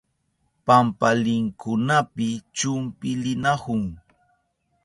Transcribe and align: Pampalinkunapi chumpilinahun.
Pampalinkunapi 0.65 2.27
chumpilinahun. 2.57 3.81